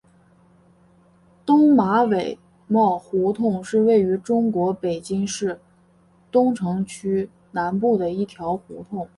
[1.45, 5.59] 东马尾帽胡同是位于中国北京市
[6.31, 9.07] 东城区南部的一条胡同。